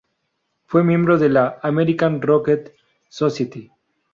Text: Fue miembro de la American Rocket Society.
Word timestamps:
Fue 0.65 0.83
miembro 0.83 1.19
de 1.19 1.29
la 1.29 1.59
American 1.61 2.23
Rocket 2.23 2.73
Society. 3.07 3.71